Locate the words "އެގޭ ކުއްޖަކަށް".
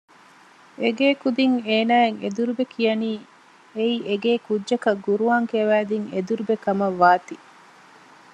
4.07-5.01